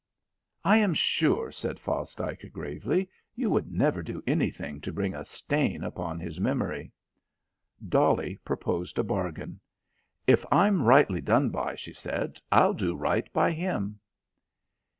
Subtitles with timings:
[0.65, 5.83] "I am sure," said Fosdike gravely, "you would never do anything to bring a stain
[5.83, 6.91] upon his memory."
[7.87, 9.59] Dolly proposed a bargain.
[10.25, 13.99] "If I'm rightly done by," she said, "I'll do right by him."